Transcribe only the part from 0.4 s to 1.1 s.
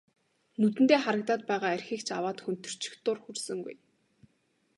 Нүдэндээ